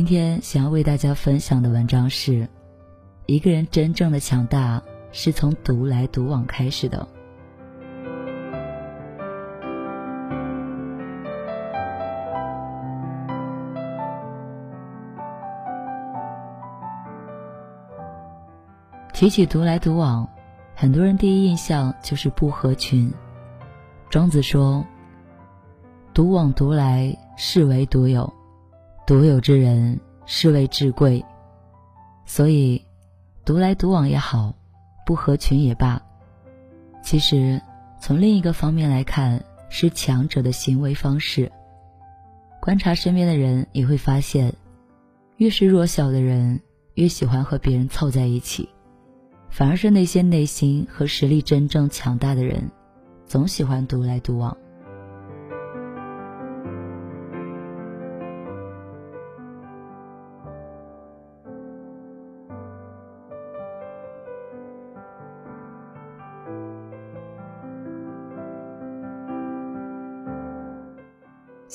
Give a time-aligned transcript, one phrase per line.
[0.00, 2.48] 今天想要为大家分享的文章是：
[3.26, 4.82] 一个人真正的强大
[5.12, 7.06] 是从独来独往开始的。
[19.12, 20.26] 提起独来独往，
[20.74, 23.12] 很多人第一印象就是不合群。
[24.08, 24.82] 庄子说
[26.14, 28.32] ：“独往独来，是为独有。”
[29.10, 31.24] 独有之人，是谓至贵。
[32.26, 32.80] 所以，
[33.44, 34.54] 独来独往也好，
[35.04, 36.00] 不合群也罢，
[37.02, 37.60] 其实
[38.00, 41.50] 从另一个方面来看，是强者的行为方式。
[42.60, 44.54] 观察身边的人，也会发现，
[45.38, 46.60] 越是弱小的人，
[46.94, 48.68] 越喜欢和别人凑在一起；
[49.50, 52.70] 反而是那些内心和实力真正强大的人，
[53.26, 54.56] 总喜欢独来独往。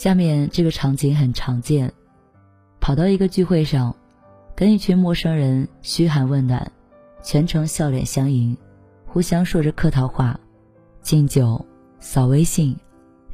[0.05, 1.91] 下面这个场景很常见，
[2.79, 3.95] 跑到一个聚会上，
[4.55, 6.71] 跟一群陌生人嘘寒问暖，
[7.23, 8.55] 全程笑脸相迎，
[9.07, 10.39] 互相说着客套话，
[11.01, 11.65] 敬酒、
[11.99, 12.77] 扫微信、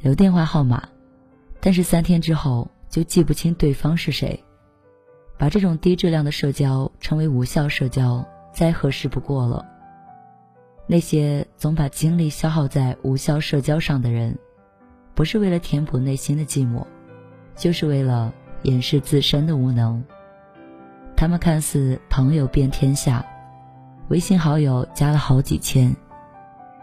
[0.00, 0.88] 留电话号码，
[1.60, 4.42] 但是三天之后就记不清对方是谁，
[5.36, 9.62] 把这种低质量的社交称为无效社交，再合适不过了。
[10.86, 14.34] 那些总把精力消耗在无效社交上的人。
[15.14, 16.84] 不是为了填补内心的寂寞，
[17.54, 20.02] 就是为了掩饰自身的无能。
[21.16, 23.24] 他们看似朋友遍天下，
[24.08, 25.94] 微信好友加了好几千，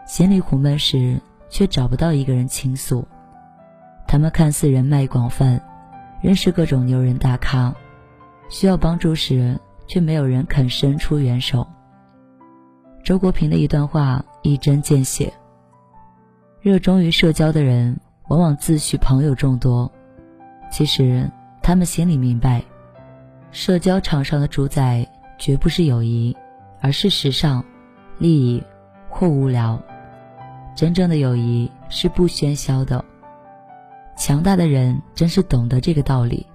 [0.06, 3.06] 心里苦闷时却找不到一个人倾诉。
[4.06, 5.60] 他们看似人脉广泛，
[6.22, 7.74] 认识各种牛人大咖，
[8.48, 11.66] 需要帮助时却没有人肯伸出援手。
[13.02, 15.32] 周国平的一段话一针见血：
[16.60, 17.98] 热衷于社交的人。
[18.30, 19.90] 往往自诩朋友众多，
[20.70, 21.28] 其实
[21.60, 22.62] 他们心里明白，
[23.50, 25.04] 社交场上的主宰
[25.36, 26.36] 绝不是友谊，
[26.80, 27.64] 而是时尚、
[28.18, 28.62] 利益
[29.08, 29.82] 或无聊。
[30.76, 33.04] 真正的友谊是不喧嚣的。
[34.16, 36.46] 强大的人真是懂得这个道理，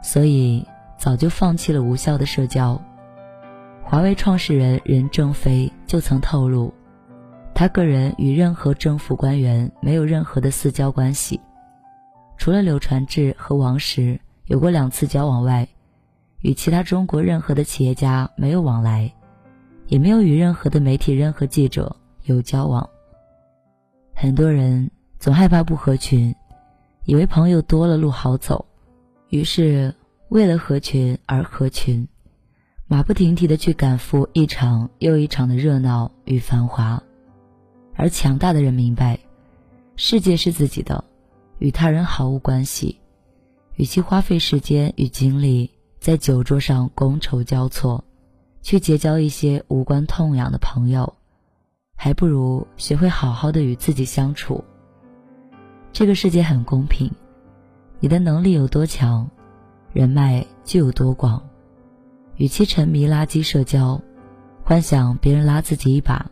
[0.00, 0.64] 所以
[0.96, 2.80] 早就放弃了无效的社交。
[3.82, 6.72] 华为创始人任正非就曾透露。
[7.60, 11.38] 他个人与任何政府官员没有任何的私交关系，
[12.38, 15.68] 除了柳传志和王石有过两次交往外，
[16.40, 19.12] 与其他中国任何的企业家没有往来，
[19.88, 21.94] 也没有与任何的媒体、任何记者
[22.24, 22.88] 有交往。
[24.14, 26.34] 很多人总害怕不合群，
[27.04, 28.64] 以为朋友多了路好走，
[29.28, 29.94] 于是
[30.30, 32.08] 为了合群而合群，
[32.86, 37.02] 马不停蹄的去赶赴一场又一场的热闹与繁华。
[38.00, 39.18] 而强大的人明白，
[39.94, 41.04] 世界是自己的，
[41.58, 42.98] 与他人毫无关系。
[43.74, 48.02] 与其花费时间与精力在酒桌上觥筹交错，
[48.62, 51.12] 去结交一些无关痛痒的朋友，
[51.94, 54.64] 还不如学会好好的与自己相处。
[55.92, 57.12] 这个世界很公平，
[57.98, 59.30] 你的能力有多强，
[59.92, 61.46] 人脉就有多广。
[62.36, 64.00] 与其沉迷垃圾社交，
[64.64, 66.30] 幻想别人拉自己一把。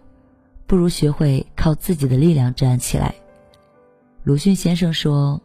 [0.68, 3.14] 不如学会靠自己的力量站起来。
[4.22, 5.40] 鲁迅先生说：“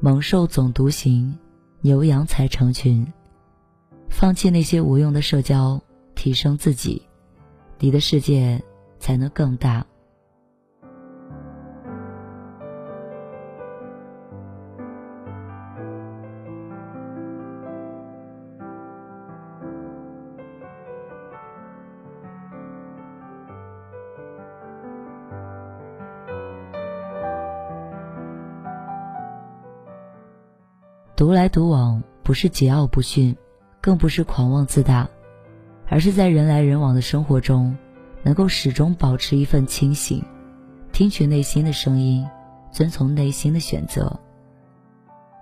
[0.00, 1.34] 猛兽总独行，
[1.80, 3.10] 牛羊才成群。”
[4.10, 5.80] 放弃那些无用的社交，
[6.14, 7.00] 提升自己，
[7.78, 8.62] 你的世界
[8.98, 9.86] 才能更大。
[31.20, 33.36] 独来独往不是桀骜不驯，
[33.82, 35.06] 更不是狂妄自大，
[35.86, 37.76] 而是在人来人往的生活中，
[38.22, 40.24] 能够始终保持一份清醒，
[40.92, 42.26] 听取内心的声音，
[42.72, 44.18] 遵从内心的选择。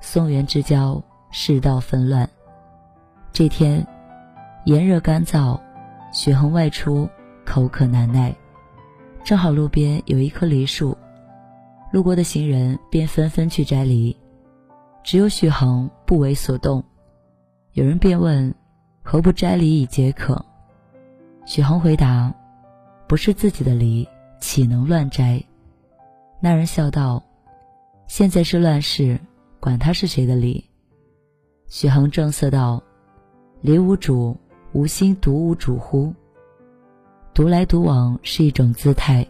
[0.00, 2.28] 宋元之交，世道纷乱。
[3.32, 3.86] 这天，
[4.64, 5.60] 炎热干燥，
[6.12, 7.08] 雪恒外出，
[7.46, 8.34] 口渴难耐，
[9.22, 10.98] 正好路边有一棵梨树，
[11.92, 14.16] 路过的行人便纷纷去摘梨，
[15.02, 16.84] 只有许恒不为所动。
[17.72, 18.54] 有人便问
[19.02, 20.44] ：“何不摘梨以解渴？”
[21.46, 22.34] 许恒回答
[23.08, 24.06] ：“不是自己的梨，
[24.40, 25.42] 岂能乱摘？”
[26.40, 27.22] 那人笑道
[28.06, 29.18] ：“现在是乱世，
[29.60, 30.64] 管他是谁的梨。”
[31.68, 32.82] 许恒正色道。
[33.60, 34.36] 梨无主，
[34.72, 36.14] 无心独无主乎？
[37.34, 39.26] 独来独往是一种姿态，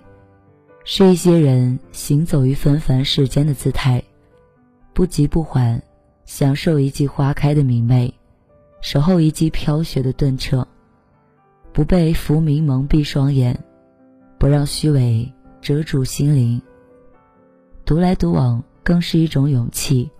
[0.84, 4.02] 是一些人行走于纷繁世间的姿态，
[4.98, 5.80] 不急不缓，
[6.24, 8.12] 享受一季花开的明媚，
[8.80, 10.66] 守候一季飘雪的顿彻，
[11.72, 13.56] 不被浮名蒙蔽双眼，
[14.38, 16.60] 不让虚伪遮住心灵。
[17.84, 20.10] 独来独往更是一种勇气，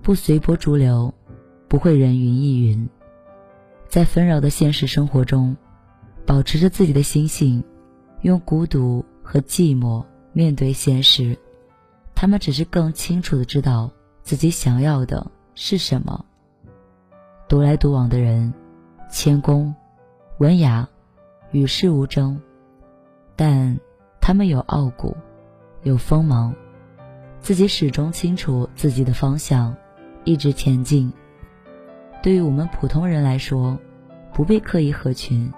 [0.00, 1.12] 不随波逐流，
[1.66, 2.88] 不会人云亦云。
[3.88, 5.56] 在纷扰的现实生活中，
[6.24, 7.64] 保持着自己的心性，
[8.22, 11.36] 用孤独和寂寞面对现实。
[12.14, 13.90] 他们只是更清楚的知道
[14.24, 16.24] 自己想要的是什么。
[17.46, 18.52] 独来独往的人，
[19.10, 19.72] 谦恭、
[20.38, 20.88] 文雅，
[21.52, 22.40] 与世无争，
[23.36, 23.78] 但
[24.22, 25.14] 他们有傲骨，
[25.82, 26.54] 有锋芒，
[27.40, 29.76] 自己始终清楚自己的方向，
[30.24, 31.12] 一直前进。
[32.22, 33.78] 对于我们普通人来说，
[34.32, 35.52] 不必刻意合群，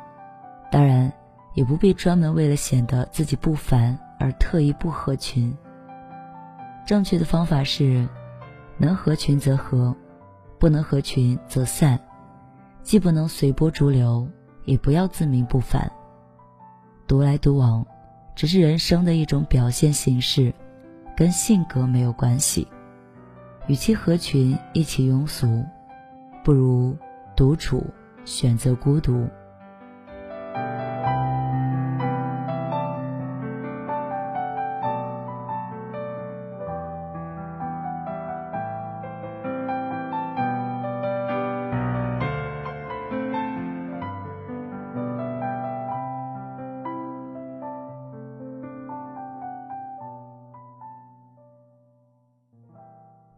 [0.73, 1.13] 当然，
[1.55, 5.57] 也不必专门为了显得自己不凡而特意不合群。
[6.85, 8.09] 正确的方法是，
[8.79, 9.95] 能合群则合，
[10.59, 11.99] 不能合群则散，
[12.83, 14.29] 既不能随波逐流，
[14.65, 15.91] 也不要自命不凡。
[17.07, 17.87] 独来独往，
[18.35, 20.53] 只是人生的一种表现形式，
[21.17, 22.67] 跟性格没有关系。
[23.67, 25.65] 与其合群一起庸俗。
[26.45, 26.97] 不如
[27.35, 27.85] 独处，
[28.25, 29.27] 选择孤独。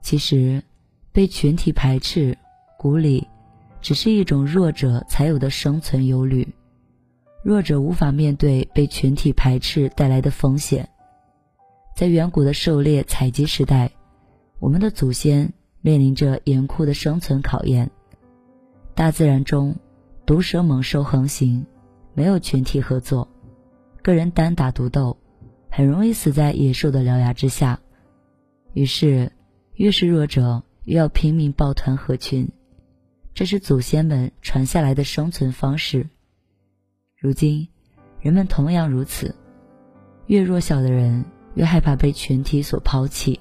[0.09, 0.63] 其实，
[1.13, 2.35] 被群体排斥。
[2.79, 3.29] 孤立，
[3.83, 6.49] 只是一种弱者才有的生存忧虑。
[7.43, 10.89] 弱者无法面对被群体排斥带来的风险。
[11.95, 13.91] 在远古的狩猎采集时代，
[14.61, 15.53] 我们的祖先
[15.83, 17.91] 面临着严酷的生存考验。
[18.95, 19.77] 大自然中，
[20.25, 21.67] 毒蛇猛兽横行，
[22.15, 23.29] 没有群体合作，
[24.01, 25.19] 个人单打独斗，
[25.69, 27.79] 很容易死在野兽的獠牙之下。
[28.73, 29.31] 于是，
[29.79, 32.51] 越是弱者，越要拼命抱团合群。
[33.33, 36.09] 这是祖先们传下来的生存方式。
[37.17, 37.69] 如今，
[38.21, 39.37] 人们同样如此。
[40.27, 43.39] 越弱小的人，越害怕被群体所抛弃。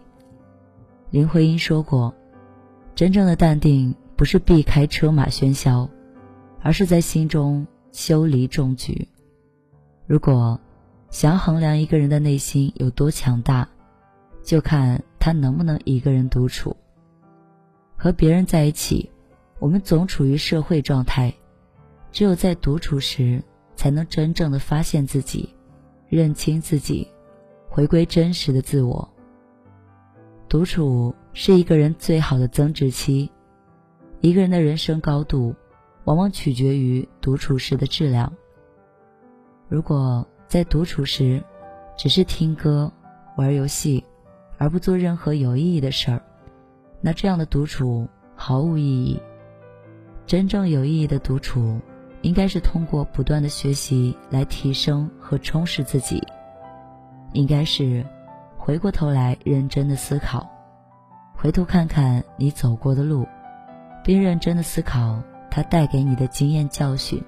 [1.10, 2.14] 林徽因说过
[2.94, 5.90] ：“真正的淡定，不是避开车马喧嚣，
[6.62, 9.08] 而是在心中修篱种菊。”
[10.06, 10.60] 如果
[11.10, 13.68] 想要衡量一个人的内心有多强大，
[14.44, 16.76] 就看他能不能一个人独处。
[17.96, 19.12] 和别人在一起。
[19.60, 21.34] 我们总处于社会状态，
[22.12, 23.44] 只有在独处时，
[23.76, 25.50] 才能真正的发现自己，
[26.10, 27.08] 认清自己，
[27.68, 29.12] 回归真实的自我。
[30.48, 33.32] 独处是一个人最好的增值期，
[34.22, 35.56] 一个人的人生高度，
[36.04, 38.32] 往往取决于独处时的质量。
[39.68, 41.44] 如果在独处时，
[41.98, 42.94] 只是听歌、
[43.38, 44.04] 玩游戏，
[44.58, 46.22] 而不做任何有意义的事儿，
[47.02, 49.22] 那这样的独处毫无意义。
[50.26, 51.80] 真正有意义的独处，
[52.22, 56.22] 应该是通过不断的学习来提升和充实自己。
[57.34, 58.06] 应该是
[58.58, 60.50] 回过头来认真的思考，
[61.36, 63.28] 回头看看你走过的路，
[64.04, 65.22] 并认真的思考
[65.52, 67.24] 它带给你的经验教训。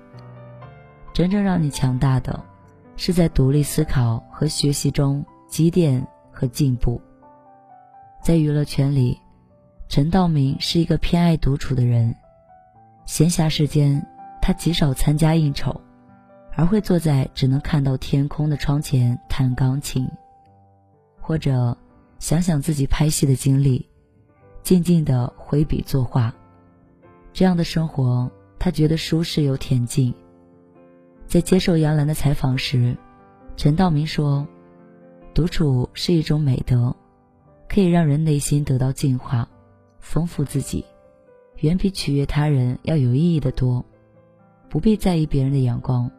[1.14, 2.44] 真正让你强大的，
[2.98, 7.02] 是在独立思考和学习中积淀和进步。
[8.22, 9.18] 在娱乐圈里，
[9.88, 12.14] 陈道明是一个偏爱独处的人。
[13.06, 14.06] 闲暇时间，
[14.42, 15.82] 他极少参加应酬，
[16.56, 20.08] 而会坐在只能看到天空的窗前弹钢琴，
[21.20, 21.76] 或者
[22.20, 23.88] 想想自己拍戏的经历，
[24.62, 26.32] 静静的挥笔作画。
[27.34, 30.14] 这样的生活，他觉得舒适又恬静。
[31.26, 32.96] 在接受杨澜的采访时，
[33.56, 34.46] 陈道明说
[35.34, 36.96] ：“独处是一种美德，
[37.70, 39.48] 可以让人内心得到净化。
[40.00, 40.84] 丰富自己，
[41.58, 43.86] 远比取悦他人要有意义的多。
[44.70, 46.10] 不必在意别人的眼光，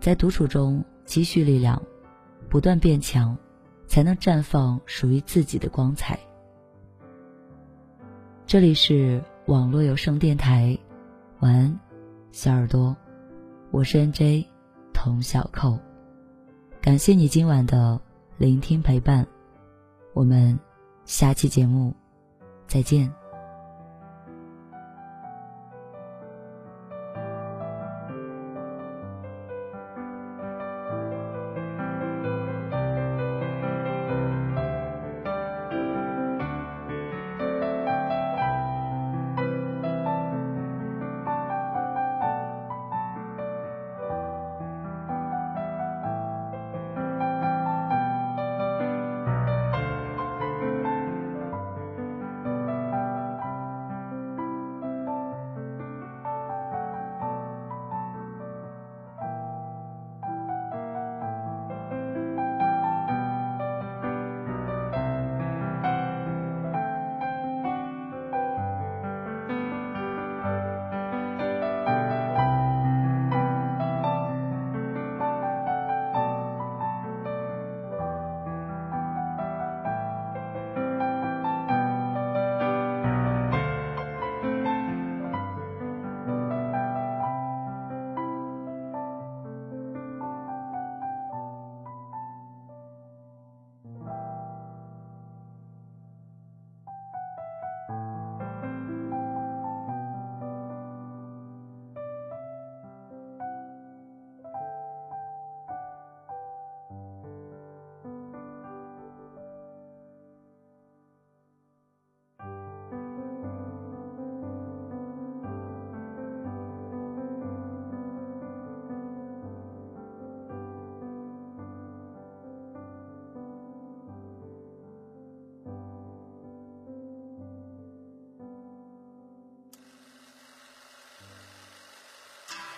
[0.00, 1.82] 在独处中积蓄力量，
[2.48, 3.36] 不断变强，
[3.86, 6.18] 才能绽放属于自己的光彩。
[8.46, 10.76] 这里是网络有声电台，
[11.40, 11.80] 晚安，
[12.32, 12.96] 小耳朵，
[13.70, 14.46] 我是 N J
[14.92, 15.78] 童小扣，
[16.80, 18.00] 感谢你今晚的
[18.38, 19.26] 聆听陪伴，
[20.14, 20.58] 我们
[21.06, 21.94] 下期节目
[22.66, 23.25] 再见。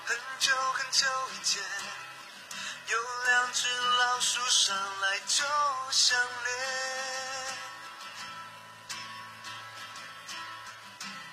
[0.08, 1.62] 很久很久以前，
[2.86, 5.44] 有两只老鼠上来就
[5.90, 7.58] 相恋。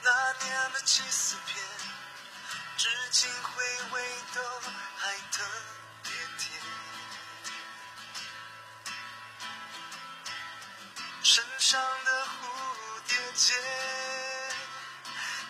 [0.04, 1.64] 那年的七四片，
[2.76, 3.64] 至今回
[3.94, 4.04] 味
[4.34, 4.42] 都
[4.98, 5.42] 还特
[6.04, 6.62] 别甜。
[11.24, 12.30] 身上的蝴
[13.08, 13.54] 蝶结，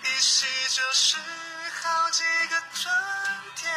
[0.04, 1.18] 依稀就是
[1.86, 2.92] 好几个春
[3.56, 3.72] 天。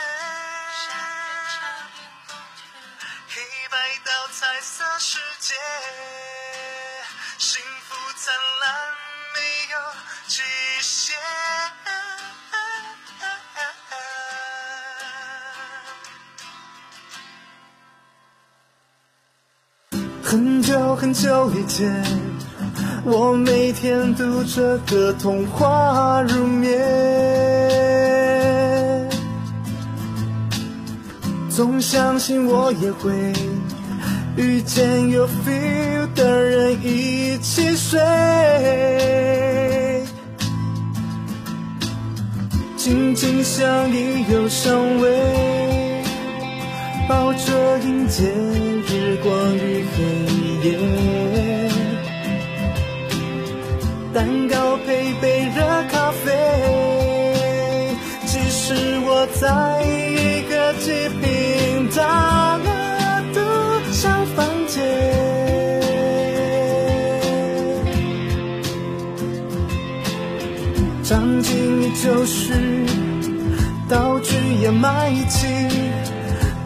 [3.29, 3.35] 黑
[3.71, 5.55] 白到彩色世界，
[7.37, 8.73] 幸福灿烂
[9.35, 9.39] 没
[9.73, 9.77] 有
[10.27, 10.43] 极
[10.81, 11.15] 限。
[20.25, 22.05] 很久很久以前，
[23.05, 26.79] 我每天读着个童话入眠，
[31.59, 33.11] 总相信我也会
[34.37, 37.99] 遇见有 feel 的人一起睡，
[42.77, 45.09] 紧紧相依又相偎，
[47.09, 48.23] 抱着迎接
[48.87, 50.05] 日光与黑
[50.63, 50.79] 夜，
[54.15, 55.61] 蛋糕配杯热
[55.91, 56.33] 咖啡，
[58.27, 61.09] 即使我在一个极
[71.09, 72.53] 场景依旧是
[73.89, 75.47] 道具也买齐，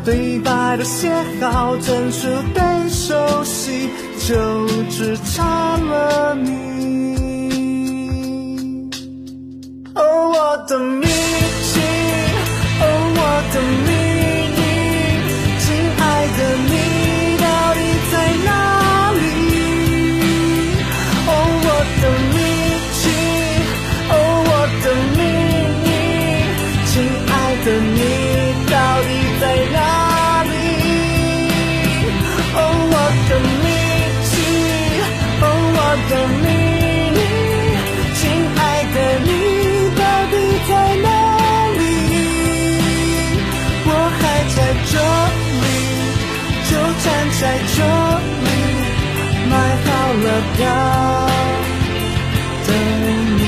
[0.04, 3.88] 对白都写好，整出对手戏，
[4.26, 6.50] 就只差了你。
[9.94, 11.08] 哦，我的命
[36.08, 36.44] 的秘
[37.14, 37.18] 密
[38.14, 38.20] 亲
[38.56, 38.60] 爱
[38.94, 39.28] 的你
[39.98, 40.34] 到底
[40.68, 40.70] 在
[41.04, 41.08] 哪
[41.78, 41.80] 里
[43.86, 44.20] 我还
[44.54, 44.58] 在
[44.90, 44.94] 这
[45.62, 45.64] 里
[46.68, 46.70] 就
[47.02, 47.06] 站
[47.40, 47.42] 在
[47.74, 47.78] 这
[48.44, 48.48] 里
[49.50, 49.52] 买
[49.84, 49.86] 好
[50.24, 50.58] 了票
[52.66, 52.68] 等
[53.38, 53.40] 你。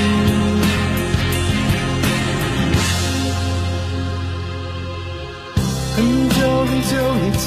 [5.95, 5.97] 很
[6.29, 7.45] 久很久以前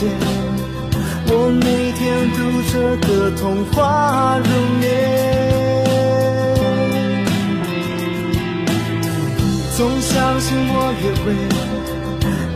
[1.50, 4.50] 每天读着的童话入
[4.80, 5.18] 眠。
[9.76, 11.26] 总相信我也会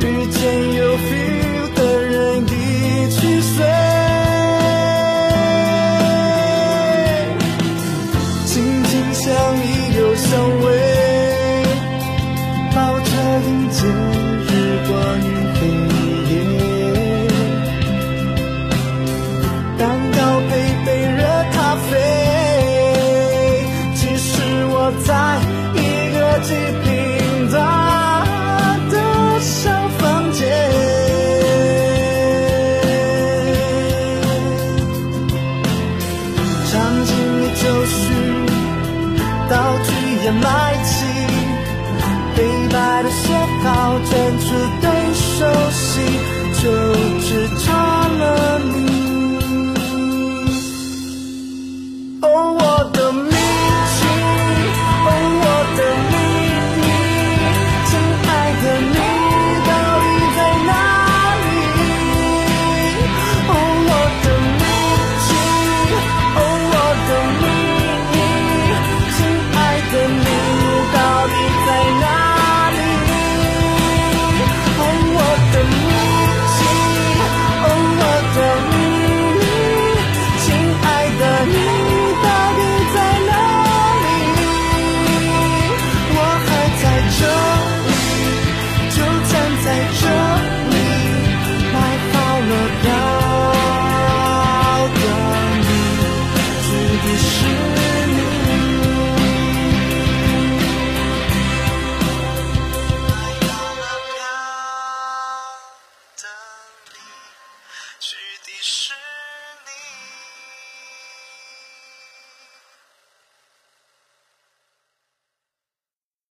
[0.06, 0.40] 遇见
[0.74, 3.91] 有 feel 的人一起睡